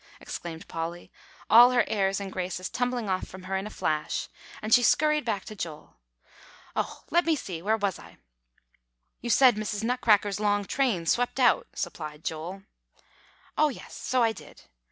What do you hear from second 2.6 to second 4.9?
tumbling off from her in a flash, and she